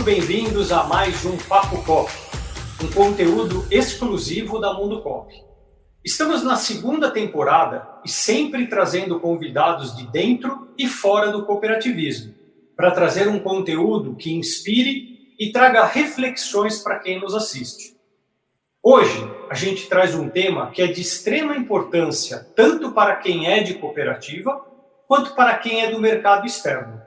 [0.00, 2.10] muito bem-vindos a mais um Papo Cop,
[2.82, 5.30] um conteúdo exclusivo da Mundo Cop.
[6.02, 12.34] Estamos na segunda temporada e sempre trazendo convidados de dentro e fora do cooperativismo,
[12.74, 17.94] para trazer um conteúdo que inspire e traga reflexões para quem nos assiste.
[18.82, 23.62] Hoje, a gente traz um tema que é de extrema importância tanto para quem é
[23.62, 24.64] de cooperativa
[25.06, 27.02] quanto para quem é do mercado externo.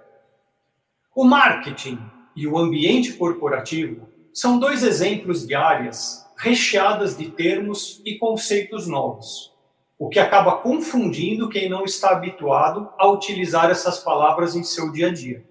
[1.15, 8.17] O marketing e o ambiente corporativo são dois exemplos de áreas recheadas de termos e
[8.17, 9.53] conceitos novos,
[9.97, 15.07] o que acaba confundindo quem não está habituado a utilizar essas palavras em seu dia
[15.07, 15.45] a dia.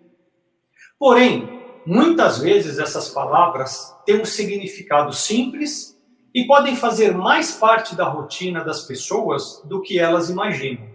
[0.98, 5.98] Porém, muitas vezes essas palavras têm um significado simples
[6.34, 10.90] e podem fazer mais parte da rotina das pessoas do que elas imaginam.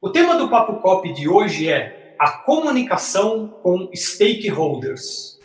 [0.00, 5.38] O tema do Papo Cop de hoje é a comunicação com stakeholders.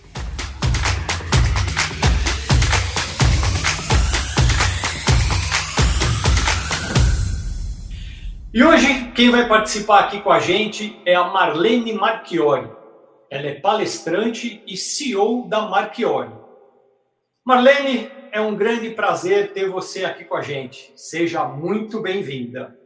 [8.52, 12.70] E hoje quem vai participar aqui com a gente é a Marlene Marchiori.
[13.30, 16.31] Ela é palestrante e CEO da Marchiori.
[17.45, 20.92] Marlene, é um grande prazer ter você aqui com a gente.
[20.95, 22.78] Seja muito bem-vinda.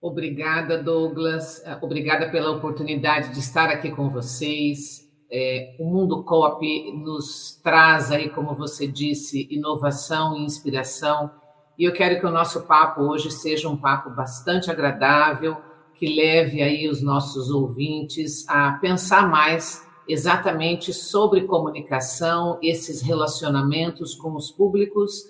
[0.00, 1.62] Obrigada, Douglas.
[1.64, 5.06] É, obrigada pela oportunidade de estar aqui com vocês.
[5.30, 11.30] É, o Mundo COP nos traz aí, como você disse, inovação e inspiração.
[11.78, 15.58] E eu quero que o nosso papo hoje seja um papo bastante agradável,
[15.94, 24.34] que leve aí os nossos ouvintes a pensar mais exatamente sobre comunicação, esses relacionamentos com
[24.34, 25.24] os públicos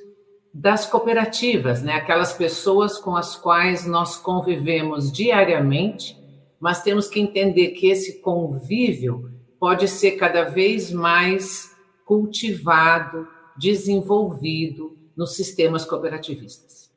[0.52, 1.94] das cooperativas, né?
[1.94, 6.18] Aquelas pessoas com as quais nós convivemos diariamente,
[6.58, 15.36] mas temos que entender que esse convívio pode ser cada vez mais cultivado, desenvolvido nos
[15.36, 16.90] sistemas cooperativistas.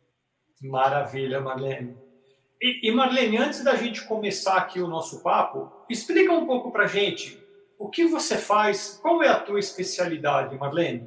[0.62, 1.96] Maravilha, Marlene.
[2.62, 6.88] E, e Marlene, antes da gente começar aqui o nosso papo, explica um pouco para
[6.88, 7.44] gente
[7.78, 11.06] o que você faz, qual é a tua especialidade, Marlene?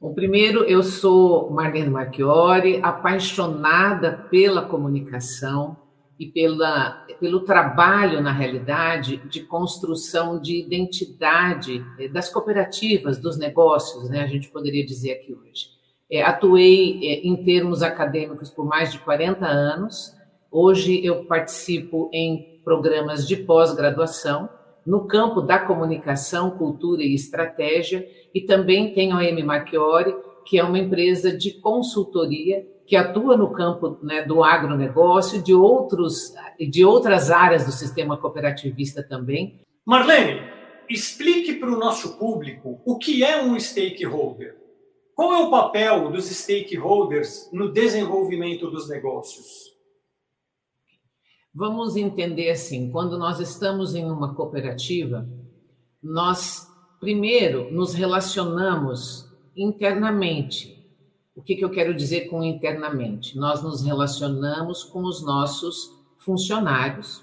[0.00, 5.76] Bom, primeiro, eu sou Marlene Marchiori, apaixonada pela comunicação
[6.18, 14.08] e pela, pelo trabalho, na realidade, de construção de identidade eh, das cooperativas, dos negócios,
[14.10, 14.22] né?
[14.22, 15.74] A gente poderia dizer aqui hoje.
[16.10, 20.12] É, atuei é, em termos acadêmicos por mais de 40 anos.
[20.50, 24.48] Hoje eu participo em programas de pós-graduação
[24.86, 30.14] no campo da comunicação, cultura e estratégia, e também tem a OM Marchiori,
[30.44, 36.34] que é uma empresa de consultoria que atua no campo né, do agronegócio, de, outros,
[36.58, 39.60] de outras áreas do sistema cooperativista também.
[39.86, 40.42] Marlene,
[40.88, 44.56] explique para o nosso público o que é um stakeholder.
[45.14, 49.73] Qual é o papel dos stakeholders no desenvolvimento dos negócios?
[51.54, 55.28] Vamos entender assim: quando nós estamos em uma cooperativa,
[56.02, 60.74] nós primeiro nos relacionamos internamente.
[61.36, 63.36] O que, que eu quero dizer com internamente?
[63.36, 67.22] Nós nos relacionamos com os nossos funcionários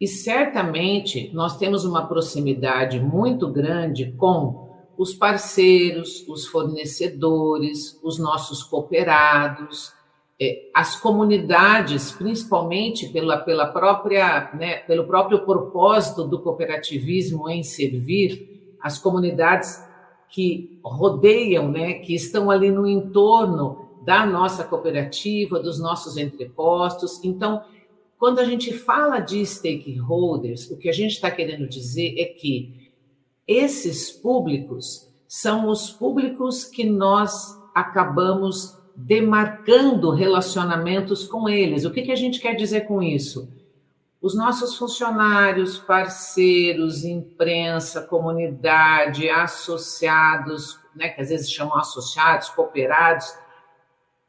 [0.00, 8.62] e certamente nós temos uma proximidade muito grande com os parceiros, os fornecedores, os nossos
[8.62, 9.92] cooperados
[10.74, 18.98] as comunidades, principalmente pela, pela própria, né, pelo próprio propósito do cooperativismo em servir, as
[18.98, 19.84] comunidades
[20.30, 27.22] que rodeiam, né, que estão ali no entorno da nossa cooperativa, dos nossos entrepostos.
[27.22, 27.62] Então,
[28.18, 32.90] quando a gente fala de stakeholders, o que a gente está querendo dizer é que
[33.46, 41.84] esses públicos são os públicos que nós acabamos demarcando relacionamentos com eles.
[41.84, 43.48] O que, que a gente quer dizer com isso?
[44.20, 53.32] Os nossos funcionários, parceiros, imprensa, comunidade, associados, né, que às vezes chamam associados, cooperados,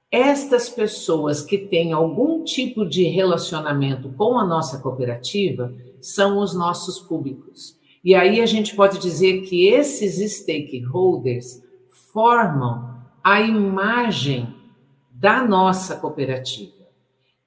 [0.10, 7.00] estas pessoas que têm algum tipo de relacionamento com a nossa cooperativa são os nossos
[7.00, 7.78] públicos.
[8.04, 11.62] E aí a gente pode dizer que esses stakeholders
[12.12, 14.61] formam a imagem
[15.22, 16.82] da nossa cooperativa.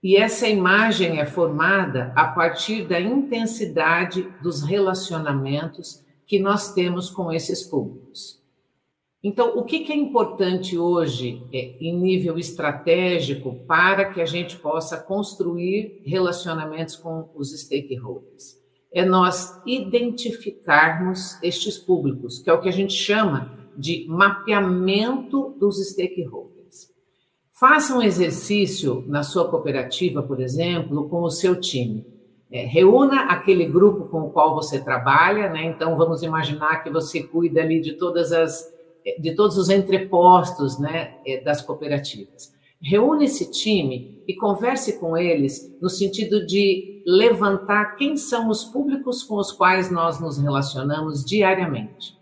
[0.00, 7.32] E essa imagem é formada a partir da intensidade dos relacionamentos que nós temos com
[7.32, 8.40] esses públicos.
[9.22, 14.96] Então, o que é importante hoje é, em nível estratégico para que a gente possa
[14.96, 18.62] construir relacionamentos com os stakeholders?
[18.94, 25.84] é nós identificarmos estes públicos, que é o que a gente chama de mapeamento dos
[25.84, 26.53] stakeholders.
[27.66, 32.04] Faça um exercício na sua cooperativa, por exemplo, com o seu time.
[32.52, 35.64] É, reúna aquele grupo com o qual você trabalha, né?
[35.64, 38.70] Então vamos imaginar que você cuida ali de todas as
[39.18, 42.52] de todos os entrepostos, né, é, das cooperativas.
[42.82, 49.22] Reúne esse time e converse com eles no sentido de levantar quem são os públicos
[49.22, 52.14] com os quais nós nos relacionamos diariamente.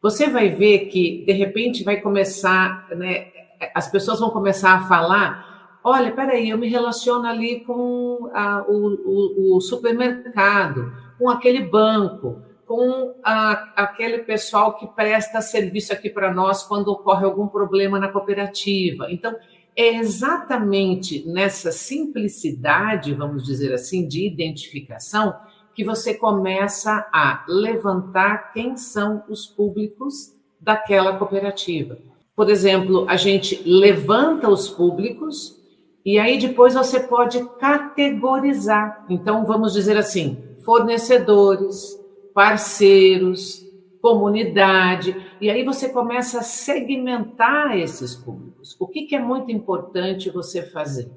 [0.00, 3.32] Você vai ver que de repente vai começar, né,
[3.74, 5.56] as pessoas vão começar a falar
[5.88, 12.42] Olha, peraí, eu me relaciono ali com a, o, o, o, supermercado, com aquele banco,
[12.66, 18.08] com a, aquele pessoal que presta serviço aqui para nós quando ocorre algum problema na
[18.08, 19.06] cooperativa.
[19.12, 19.36] Então,
[19.76, 25.36] é exatamente nessa simplicidade, vamos dizer assim, de identificação,
[25.72, 31.96] que você começa a levantar quem são os públicos daquela cooperativa.
[32.36, 35.56] Por exemplo, a gente levanta os públicos
[36.04, 39.06] e aí depois você pode categorizar.
[39.08, 41.98] Então, vamos dizer assim: fornecedores,
[42.34, 43.64] parceiros,
[44.02, 45.16] comunidade.
[45.40, 48.76] E aí você começa a segmentar esses públicos.
[48.78, 51.10] O que, que é muito importante você fazer?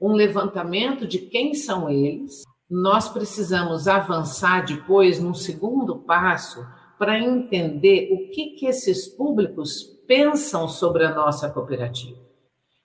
[0.00, 2.42] Um levantamento de quem são eles.
[2.68, 6.66] Nós precisamos avançar depois num segundo passo
[6.98, 12.18] para entender o que, que esses públicos pensam sobre a nossa cooperativa.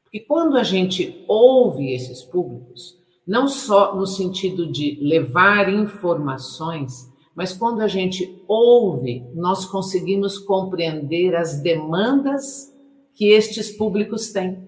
[0.04, 2.95] Porque quando a gente ouve esses públicos,
[3.27, 11.36] não só no sentido de levar informações, mas quando a gente ouve, nós conseguimos compreender
[11.36, 12.74] as demandas
[13.13, 14.68] que estes públicos têm.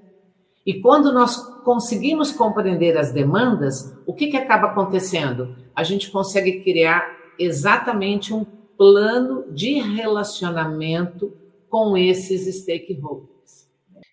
[0.66, 5.56] E quando nós conseguimos compreender as demandas, o que, que acaba acontecendo?
[5.76, 7.04] A gente consegue criar
[7.40, 8.46] exatamente um
[8.78, 11.34] plano de relacionamento
[11.72, 13.32] com esses stakeholders.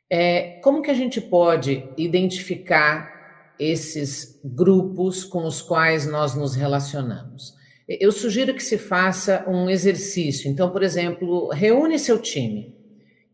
[0.09, 7.55] É, como que a gente pode identificar esses grupos com os quais nós nos relacionamos?
[7.89, 10.49] Eu sugiro que se faça um exercício.
[10.49, 12.75] Então, por exemplo, reúne seu time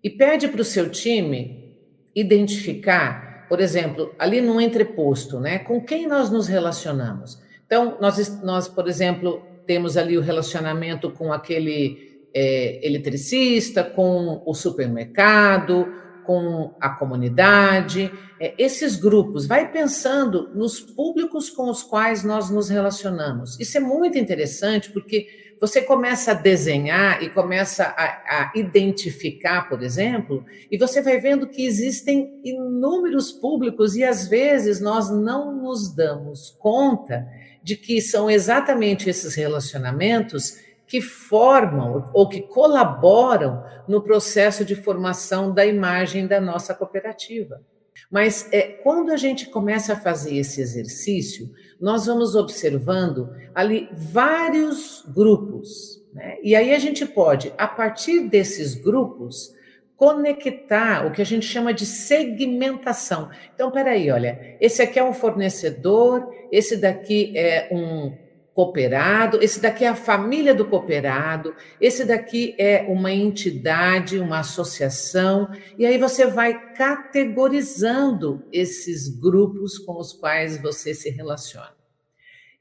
[0.03, 1.77] e pede para o seu time
[2.15, 7.39] identificar, por exemplo, ali no entreposto, né, com quem nós nos relacionamos.
[7.67, 14.53] Então, nós, nós por exemplo, temos ali o relacionamento com aquele é, eletricista, com o
[14.55, 15.87] supermercado,
[16.25, 18.11] com a comunidade,
[18.41, 23.61] é, esses grupos, vai pensando nos públicos com os quais nós nos relacionamos.
[23.61, 25.29] Isso é muito interessante porque
[25.61, 31.47] você começa a desenhar e começa a, a identificar, por exemplo, e você vai vendo
[31.47, 37.27] que existem inúmeros públicos e às vezes nós não nos damos conta
[37.63, 40.59] de que são exatamente esses relacionamentos
[40.95, 47.61] que formam ou que colaboram no processo de formação da imagem da nossa cooperativa.
[48.09, 51.51] Mas é, quando a gente começa a fazer esse exercício,
[51.81, 56.01] nós vamos observando ali vários grupos.
[56.13, 56.37] Né?
[56.45, 59.53] E aí a gente pode, a partir desses grupos,
[59.97, 63.31] conectar o que a gente chama de segmentação.
[63.53, 68.24] Então, peraí, olha, esse aqui é um fornecedor, esse daqui é um
[68.55, 75.51] cooperado, esse daqui é a família do cooperado, esse daqui é uma entidade, uma associação,
[75.77, 81.75] e aí você vai categorizando esses grupos com os quais você se relaciona.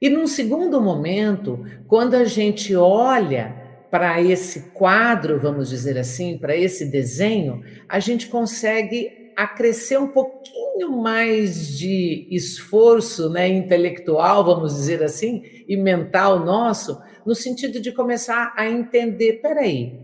[0.01, 3.55] E num segundo momento, quando a gente olha
[3.91, 10.91] para esse quadro, vamos dizer assim, para esse desenho, a gente consegue acrescer um pouquinho
[10.91, 18.53] mais de esforço né, intelectual, vamos dizer assim, e mental nosso, no sentido de começar
[18.57, 19.99] a entender, peraí,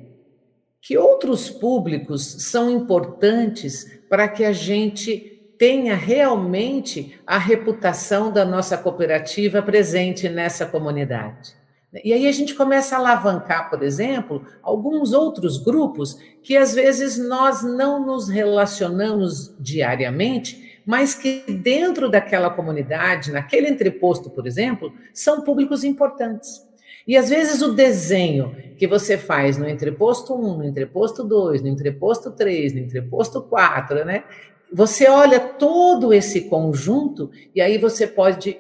[0.82, 8.78] que outros públicos são importantes para que a gente tenha realmente a reputação da nossa
[8.78, 11.59] cooperativa presente nessa comunidade.
[12.04, 17.18] E aí a gente começa a alavancar, por exemplo, alguns outros grupos que às vezes
[17.18, 25.42] nós não nos relacionamos diariamente, mas que dentro daquela comunidade, naquele entreposto, por exemplo, são
[25.42, 26.64] públicos importantes.
[27.08, 31.68] E às vezes o desenho que você faz no entreposto 1, no entreposto 2, no
[31.70, 34.26] entreposto 3, no entreposto 4, né?
[34.72, 38.60] Você olha todo esse conjunto e aí você pode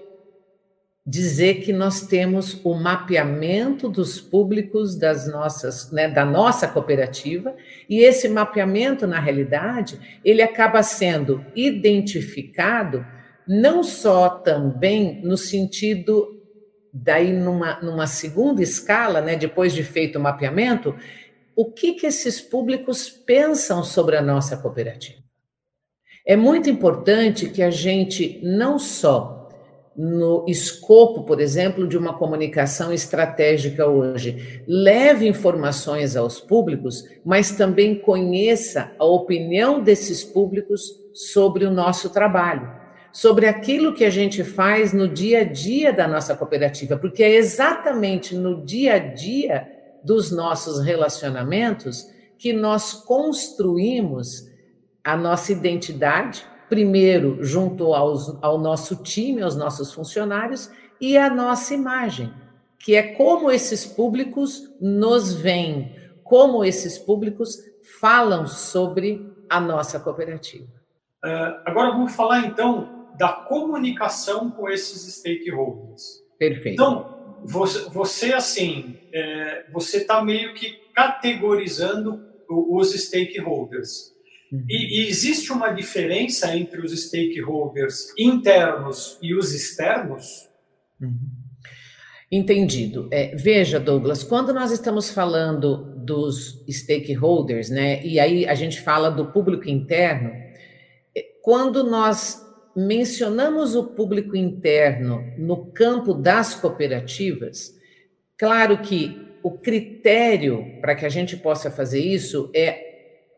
[1.10, 7.56] dizer que nós temos o mapeamento dos públicos das nossas, né, da nossa cooperativa,
[7.90, 13.04] e esse mapeamento, na realidade, ele acaba sendo identificado
[13.48, 16.40] não só também no sentido
[16.94, 20.96] daí numa, numa segunda escala, né, depois de feito o mapeamento,
[21.56, 25.18] o que, que esses públicos pensam sobre a nossa cooperativa.
[26.24, 29.39] É muito importante que a gente não só
[30.02, 37.96] no escopo, por exemplo, de uma comunicação estratégica hoje, leve informações aos públicos, mas também
[37.96, 42.72] conheça a opinião desses públicos sobre o nosso trabalho,
[43.12, 47.36] sobre aquilo que a gente faz no dia a dia da nossa cooperativa, porque é
[47.36, 49.68] exatamente no dia a dia
[50.02, 54.48] dos nossos relacionamentos que nós construímos
[55.04, 60.72] a nossa identidade, primeiro junto aos, ao nosso time, aos nossos funcionários,
[61.02, 62.32] e a nossa imagem,
[62.78, 67.58] que é como esses públicos nos veem, como esses públicos
[68.00, 70.68] falam sobre a nossa cooperativa.
[71.26, 76.24] Uh, agora vamos falar então da comunicação com esses stakeholders.
[76.38, 76.74] Perfeito.
[76.82, 84.14] Então, você, você assim, é, você está meio que categorizando os stakeholders.
[84.52, 84.66] Uhum.
[84.68, 90.50] E, e, existe uma diferença entre os stakeholders internos e os externos?
[91.00, 91.30] Uhum.
[92.32, 93.08] Entendido.
[93.12, 99.10] É, veja, Douglas, quando nós estamos falando dos stakeholders, né, e aí a gente fala
[99.10, 100.32] do público interno,
[101.16, 107.76] é, quando nós mencionamos o público interno no campo das cooperativas,
[108.38, 112.89] claro que o critério para que a gente possa fazer isso é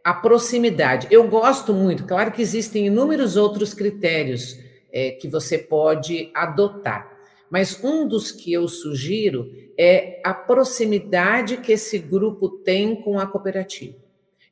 [0.03, 1.07] a proximidade.
[1.11, 4.57] Eu gosto muito, claro que existem inúmeros outros critérios
[4.91, 7.11] é, que você pode adotar,
[7.49, 13.27] mas um dos que eu sugiro é a proximidade que esse grupo tem com a
[13.27, 13.95] cooperativa.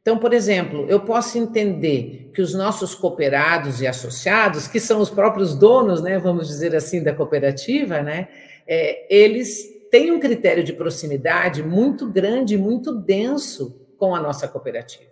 [0.01, 5.10] Então, por exemplo, eu posso entender que os nossos cooperados e associados, que são os
[5.10, 8.27] próprios donos, né, vamos dizer assim, da cooperativa, né,
[8.68, 15.09] é, eles têm um critério de proximidade muito grande, muito denso com a nossa cooperativa.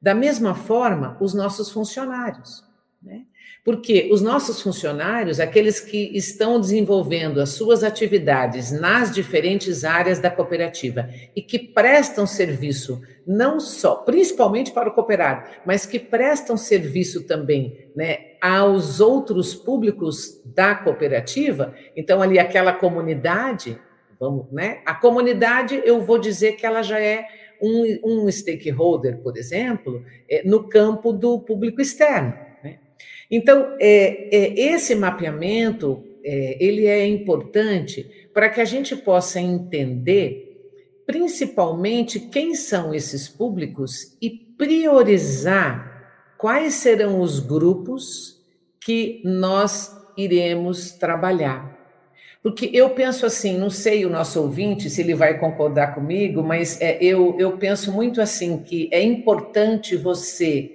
[0.00, 2.64] Da mesma forma, os nossos funcionários.
[3.02, 3.24] Né?
[3.64, 10.30] Porque os nossos funcionários, aqueles que estão desenvolvendo as suas atividades nas diferentes áreas da
[10.30, 17.26] cooperativa e que prestam serviço não só, principalmente para o cooperado, mas que prestam serviço
[17.26, 23.78] também né, aos outros públicos da cooperativa, então ali aquela comunidade,
[24.18, 24.80] vamos, né?
[24.86, 27.26] A comunidade, eu vou dizer que ela já é
[27.62, 32.34] um, um stakeholder, por exemplo, é, no campo do público externo.
[32.62, 32.78] Né?
[33.30, 40.70] Então, é, é, esse mapeamento é, ele é importante para que a gente possa entender,
[41.06, 45.88] principalmente, quem são esses públicos e priorizar
[46.36, 48.40] quais serão os grupos
[48.80, 51.79] que nós iremos trabalhar.
[52.42, 56.80] Porque eu penso assim, não sei o nosso ouvinte se ele vai concordar comigo, mas
[56.80, 60.70] é, eu, eu penso muito assim que é importante você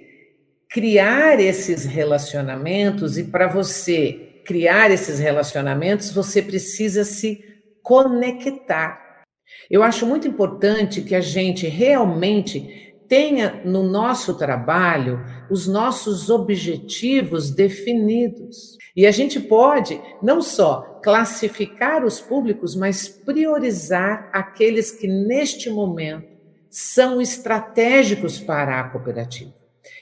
[0.70, 7.42] criar esses relacionamentos e para você criar esses relacionamentos você precisa se
[7.82, 9.24] conectar.
[9.68, 15.20] Eu acho muito importante que a gente realmente tenha no nosso trabalho
[15.50, 18.76] os nossos objetivos definidos.
[18.96, 26.26] E a gente pode não só classificar os públicos, mas priorizar aqueles que neste momento
[26.70, 29.54] são estratégicos para a cooperativa.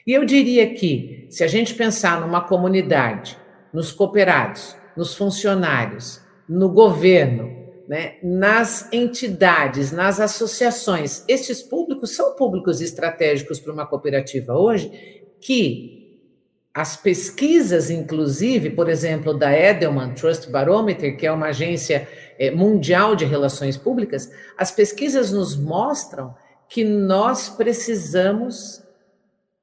[0.07, 3.37] E eu diria que, se a gente pensar numa comunidade,
[3.73, 12.81] nos cooperados, nos funcionários, no governo, né, nas entidades, nas associações, estes públicos são públicos
[12.81, 14.89] estratégicos para uma cooperativa hoje,
[15.39, 16.04] que
[16.75, 22.05] as pesquisas, inclusive, por exemplo, da Edelman Trust Barometer, que é uma agência
[22.37, 26.35] eh, mundial de relações públicas, as pesquisas nos mostram
[26.67, 28.83] que nós precisamos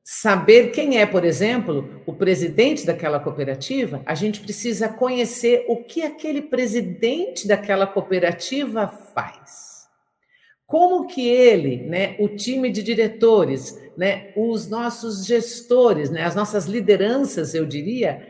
[0.02, 6.02] saber quem é, por exemplo, o presidente daquela cooperativa, a gente precisa conhecer o que
[6.02, 9.81] aquele presidente daquela cooperativa faz.
[10.72, 16.64] Como que ele, né, o time de diretores, né, os nossos gestores, né, as nossas
[16.64, 18.26] lideranças, eu diria,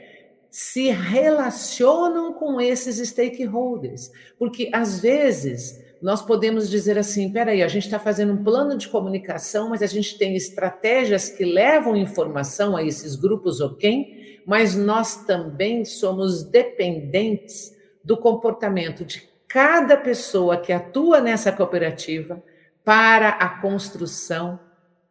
[0.50, 4.10] se relacionam com esses stakeholders?
[4.40, 8.88] Porque às vezes nós podemos dizer assim: peraí, a gente está fazendo um plano de
[8.88, 14.42] comunicação, mas a gente tem estratégias que levam informação a esses grupos, ok?
[14.44, 17.72] Mas nós também somos dependentes
[18.02, 22.42] do comportamento de cada pessoa que atua nessa cooperativa
[22.82, 24.58] para a construção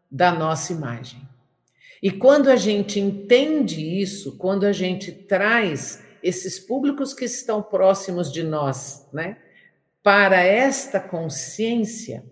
[0.09, 1.21] da nossa imagem.
[2.01, 8.31] E quando a gente entende isso, quando a gente traz esses públicos que estão próximos
[8.31, 9.37] de nós, né,
[10.01, 12.25] para esta consciência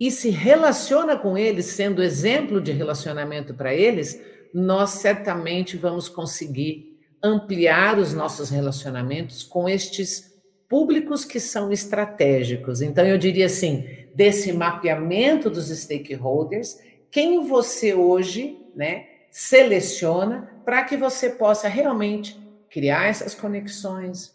[0.00, 4.20] e se relaciona com eles, sendo exemplo de relacionamento para eles,
[4.52, 10.31] nós certamente vamos conseguir ampliar os nossos relacionamentos com estes
[10.72, 12.80] públicos que são estratégicos.
[12.80, 20.96] Então, eu diria assim: desse mapeamento dos stakeholders, quem você hoje né, seleciona para que
[20.96, 24.34] você possa realmente criar essas conexões,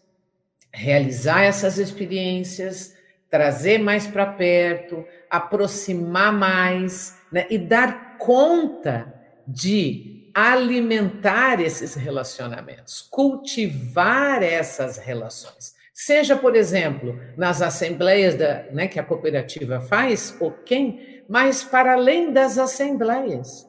[0.71, 2.95] realizar essas experiências,
[3.31, 9.11] trazer mais para perto, aproximar mais né, e dar conta
[9.47, 15.76] de alimentar esses relacionamentos, cultivar essas relações.
[15.99, 21.93] Seja, por exemplo, nas assembleias da, né, que a cooperativa faz, ou quem, mas para
[21.93, 23.67] além das assembleias.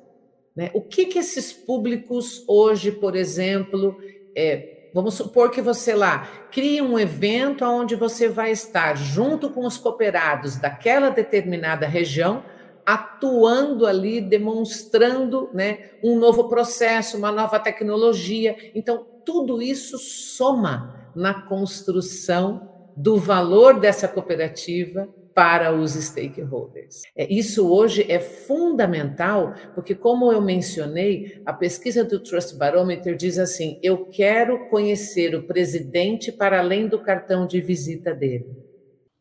[0.54, 0.70] Né?
[0.75, 3.97] O que, que esses públicos hoje, por exemplo,
[4.37, 9.64] é, vamos supor que você lá cria um evento onde você vai estar junto com
[9.64, 12.44] os cooperados daquela determinada região,
[12.85, 18.54] atuando ali, demonstrando né, um novo processo, uma nova tecnologia.
[18.75, 27.02] Então, tudo isso soma na construção do valor dessa cooperativa para os stakeholders.
[27.16, 33.38] É, isso hoje é fundamental, porque, como eu mencionei, a pesquisa do Trust Barometer diz
[33.38, 38.46] assim: eu quero conhecer o presidente para além do cartão de visita dele.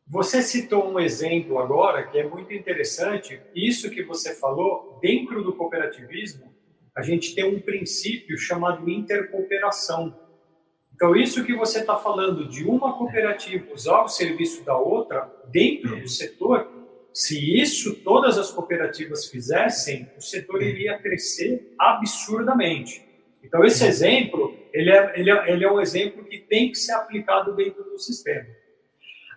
[0.08, 3.40] Você citou um exemplo agora que é muito interessante.
[3.54, 6.46] Isso que você falou, dentro do cooperativismo,
[6.96, 10.27] a gente tem um princípio chamado intercooperação
[10.98, 15.94] então, isso que você está falando de uma cooperativa usar o serviço da outra dentro
[16.00, 16.68] do setor,
[17.14, 23.00] se isso todas as cooperativas fizessem, o setor iria crescer absurdamente.
[23.44, 26.94] Então, esse exemplo, ele é, ele é, ele é um exemplo que tem que ser
[26.94, 28.46] aplicado dentro do sistema.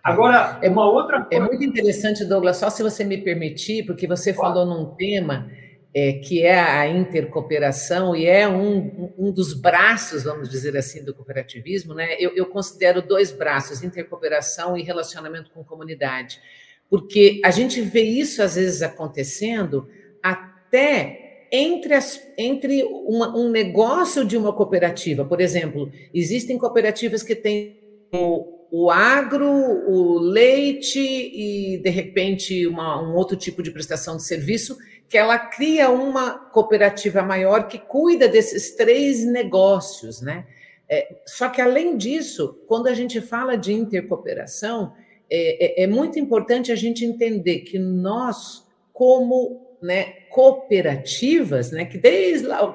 [0.02, 1.44] Agora, é uma outra coisa...
[1.44, 4.52] É muito interessante, Douglas, só se você me permitir, porque você claro.
[4.52, 5.48] falou num tema
[5.94, 11.14] é, que é a intercooperação e é um, um dos braços, vamos dizer assim, do
[11.14, 12.16] cooperativismo, né?
[12.18, 16.40] Eu, eu considero dois braços, intercooperação e relacionamento com comunidade,
[16.88, 19.86] porque a gente vê isso às vezes acontecendo
[20.22, 25.22] até entre, as, entre uma, um negócio de uma cooperativa.
[25.26, 27.78] Por exemplo, existem cooperativas que têm
[28.14, 34.24] o, o agro, o leite e, de repente, uma, um outro tipo de prestação de
[34.24, 34.78] serviço
[35.12, 40.46] que ela cria uma cooperativa maior que cuida desses três negócios, né?
[40.88, 44.94] É, só que, além disso, quando a gente fala de intercooperação,
[45.30, 51.98] é, é, é muito importante a gente entender que nós, como né, cooperativas, né, que
[51.98, 52.72] desde lá,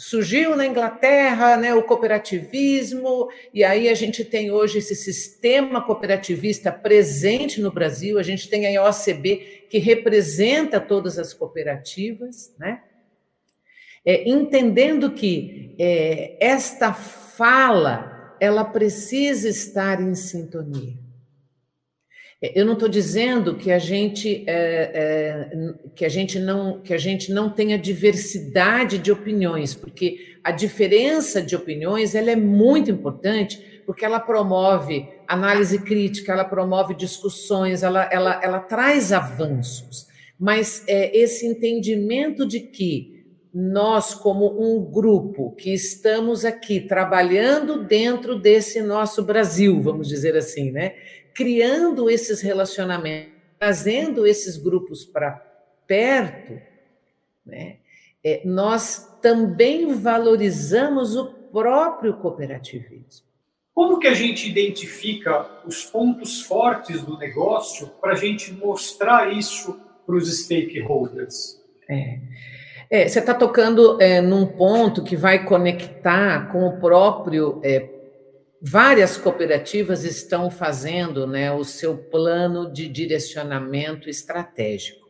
[0.00, 6.72] surgiu na Inglaterra né, o cooperativismo, e aí a gente tem hoje esse sistema cooperativista
[6.72, 12.82] presente no Brasil, a gente tem a OCB que representa todas as cooperativas, né?
[14.02, 20.94] É, entendendo que é, esta fala ela precisa estar em sintonia.
[22.42, 26.94] É, eu não estou dizendo que a gente é, é, que a gente não que
[26.94, 32.90] a gente não tenha diversidade de opiniões, porque a diferença de opiniões ela é muito
[32.90, 40.08] importante, porque ela promove análise crítica, ela promove discussões, ela, ela, ela traz avanços.
[40.38, 43.20] Mas é, esse entendimento de que
[43.52, 50.70] nós, como um grupo que estamos aqui trabalhando dentro desse nosso Brasil, vamos dizer assim,
[50.70, 50.94] né?
[51.34, 55.32] Criando esses relacionamentos, trazendo esses grupos para
[55.86, 56.60] perto,
[57.44, 57.76] né,
[58.24, 63.26] é, nós também valorizamos o próprio cooperativismo.
[63.74, 69.80] Como que a gente identifica os pontos fortes do negócio para a gente mostrar isso
[70.06, 71.60] para os stakeholders?
[71.88, 72.18] É.
[72.92, 77.88] É, você está tocando é, num ponto que vai conectar com o próprio é,
[78.60, 85.08] várias cooperativas estão fazendo né, o seu plano de direcionamento estratégico.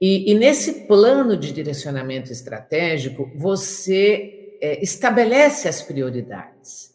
[0.00, 6.94] E, e nesse plano de direcionamento estratégico, você é, estabelece as prioridades.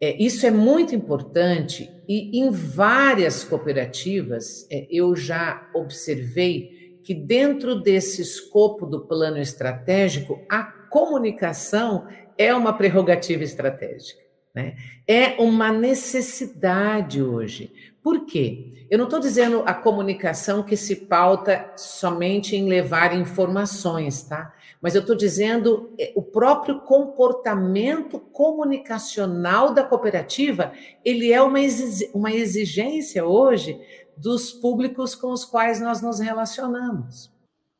[0.00, 7.80] É, isso é muito importante e em várias cooperativas é, eu já observei que dentro
[7.80, 14.23] desse escopo do plano estratégico, a comunicação é uma prerrogativa estratégica.
[14.54, 14.76] Né?
[15.06, 17.72] É uma necessidade hoje.
[18.02, 18.86] Por quê?
[18.90, 24.54] Eu não estou dizendo a comunicação que se pauta somente em levar informações, tá?
[24.84, 33.24] mas eu estou dizendo é, o próprio comportamento comunicacional da cooperativa, ele é uma exigência
[33.24, 33.80] hoje
[34.14, 37.32] dos públicos com os quais nós nos relacionamos.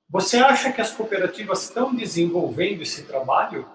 [0.08, 3.66] Você acha que as cooperativas estão desenvolvendo esse trabalho?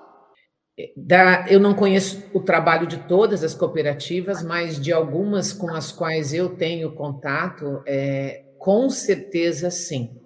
[0.96, 5.92] Da, eu não conheço o trabalho de todas as cooperativas, mas de algumas com as
[5.92, 10.20] quais eu tenho contato, é, com certeza sim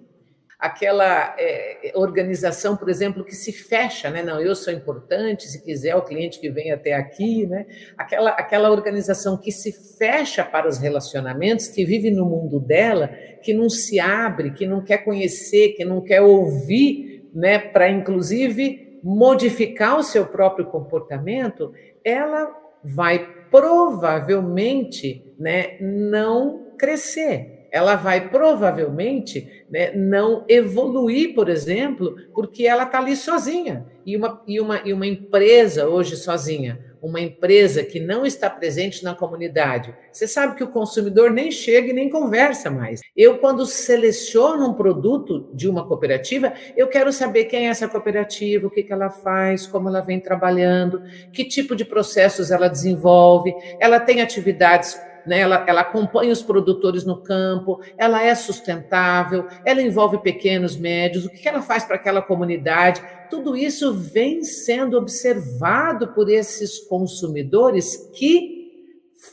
[0.64, 4.22] aquela é, organização, por exemplo, que se fecha, né?
[4.22, 7.66] Não, eu sou importante, se quiser o cliente que vem até aqui, né?
[7.98, 13.08] Aquela, aquela organização que se fecha para os relacionamentos, que vive no mundo dela,
[13.42, 17.58] que não se abre, que não quer conhecer, que não quer ouvir, né?
[17.58, 22.50] Para inclusive modificar o seu próprio comportamento, ela
[22.82, 25.78] vai provavelmente, né?
[25.80, 33.84] Não crescer ela vai provavelmente né, não evoluir, por exemplo, porque ela está ali sozinha.
[34.06, 39.02] E uma, e, uma, e uma empresa hoje sozinha, uma empresa que não está presente
[39.02, 43.00] na comunidade, você sabe que o consumidor nem chega e nem conversa mais.
[43.16, 48.68] Eu, quando seleciono um produto de uma cooperativa, eu quero saber quem é essa cooperativa,
[48.68, 53.52] o que, que ela faz, como ela vem trabalhando, que tipo de processos ela desenvolve,
[53.80, 55.40] ela tem atividades né?
[55.40, 61.30] ela, ela acompanha os produtores no campo, ela é sustentável, ela envolve pequenos, médios, o
[61.30, 63.02] que ela faz para aquela comunidade.
[63.30, 68.54] Tudo isso vem sendo observado por esses consumidores que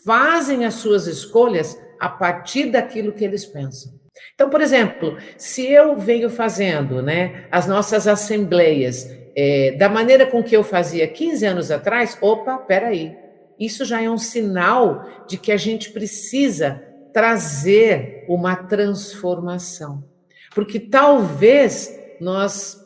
[0.05, 3.93] fazem as suas escolhas a partir daquilo que eles pensam.
[4.33, 10.43] Então, por exemplo, se eu venho fazendo né, as nossas assembleias é, da maneira com
[10.43, 13.15] que eu fazia 15 anos atrás, opa, peraí,
[13.65, 20.03] isso já é um sinal de que a gente precisa trazer uma transformação.
[20.55, 22.79] Porque talvez nós,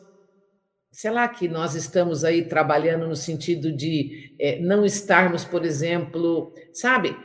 [0.90, 6.52] sei lá, que nós estamos aí trabalhando no sentido de é, não estarmos, por exemplo,
[6.72, 7.16] sabe?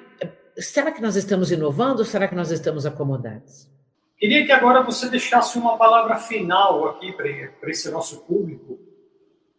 [0.57, 3.69] Será que nós estamos inovando ou será que nós estamos acomodados?
[4.17, 8.79] Queria que agora você deixasse uma palavra final aqui para esse nosso público.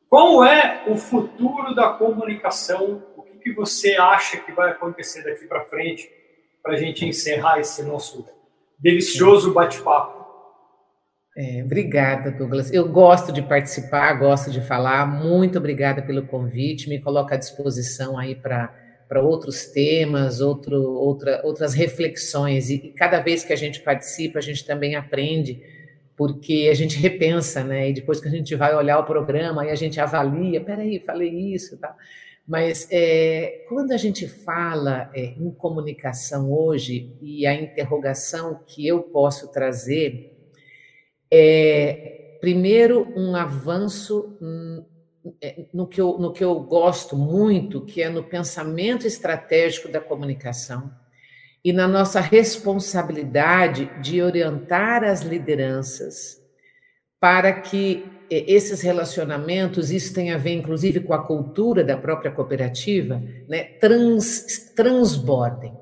[0.09, 3.03] Qual é o futuro da comunicação
[3.43, 6.11] que você acha que vai acontecer daqui para frente
[6.63, 8.25] para a gente encerrar esse nosso
[8.79, 10.23] delicioso bate-papo?
[11.37, 12.73] É, obrigada, Douglas.
[12.73, 15.07] Eu gosto de participar, gosto de falar.
[15.07, 16.89] Muito obrigada pelo convite.
[16.89, 18.79] Me coloca à disposição aí para
[19.13, 22.71] para outros temas, outro, outra, outras reflexões.
[22.71, 25.63] E, e, cada vez que a gente participa, a gente também aprende,
[26.17, 27.91] porque a gente repensa, né?
[27.91, 31.29] E depois que a gente vai olhar o programa, aí a gente avalia, peraí, falei
[31.29, 31.95] isso, tá?
[32.47, 39.03] Mas é, quando a gente fala é, em comunicação hoje, e a interrogação que eu
[39.03, 40.33] posso trazer
[41.31, 44.37] é, primeiro, um avanço
[45.41, 50.01] é, no que, eu, no que eu gosto muito, que é no pensamento estratégico da
[50.01, 50.93] comunicação
[51.65, 56.42] e na nossa responsabilidade de orientar as lideranças
[57.23, 63.23] para que esses relacionamentos, isso tem a ver inclusive com a cultura da própria cooperativa,
[63.49, 65.73] né, trans, transbordem.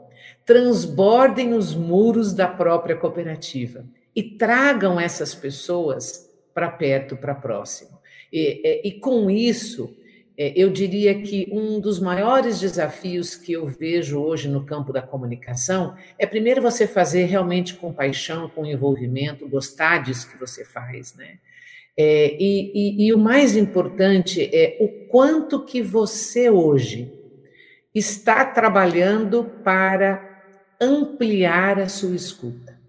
[0.44, 7.98] Transbordem os muros da própria cooperativa e tragam essas pessoas para perto, para próximo.
[8.30, 9.96] E, e, com isso,
[10.56, 15.94] eu diria que um dos maiores desafios que eu vejo hoje no campo da comunicação
[16.18, 21.38] é, primeiro, você fazer realmente com paixão, com envolvimento, gostar disso que você faz, né?
[21.94, 27.12] É, e, e, e o mais importante é o quanto que você hoje
[27.94, 30.42] está trabalhando para
[30.80, 32.80] ampliar a sua escuta.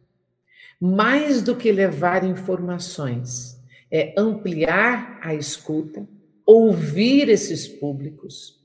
[0.79, 3.59] Mais do que levar informações,
[3.91, 6.07] é ampliar a escuta,
[6.45, 8.59] ouvir esses públicos,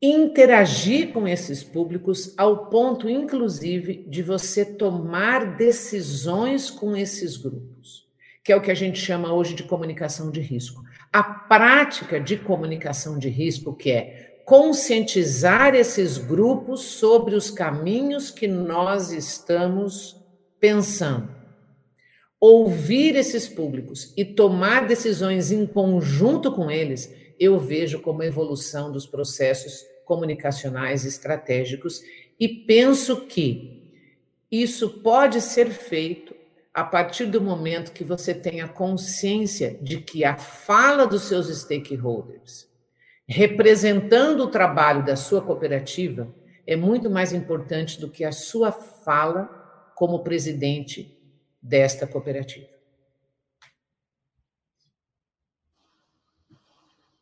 [0.00, 8.04] interagir com esses públicos ao ponto, inclusive, de você tomar decisões com esses grupos
[8.44, 10.84] que é o que a gente chama hoje de comunicação de risco.
[11.10, 18.46] A prática de comunicação de risco, que é conscientizar esses grupos sobre os caminhos que
[18.46, 20.22] nós estamos
[20.60, 21.34] pensando,
[22.46, 29.06] ouvir esses públicos e tomar decisões em conjunto com eles, eu vejo como evolução dos
[29.06, 32.02] processos comunicacionais estratégicos
[32.38, 33.90] e penso que
[34.50, 36.34] isso pode ser feito
[36.74, 42.68] a partir do momento que você tenha consciência de que a fala dos seus stakeholders,
[43.26, 46.28] representando o trabalho da sua cooperativa,
[46.66, 49.48] é muito mais importante do que a sua fala
[49.94, 51.13] como presidente
[51.64, 52.68] desta cooperativa.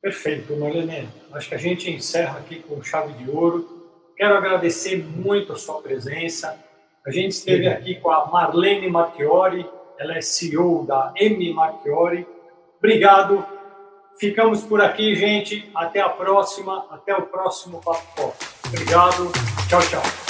[0.00, 1.08] Perfeito, Marlene.
[1.32, 4.12] Acho que a gente encerra aqui com chave de ouro.
[4.16, 6.58] Quero agradecer muito a sua presença.
[7.06, 9.64] A gente esteve aqui com a Marlene Marchiori,
[9.98, 12.26] ela é CEO da M Marchiori.
[12.78, 13.46] Obrigado.
[14.18, 15.70] Ficamos por aqui, gente.
[15.72, 16.84] Até a próxima.
[16.90, 18.34] Até o próximo Papo
[18.66, 19.30] Obrigado.
[19.68, 20.21] Tchau, tchau.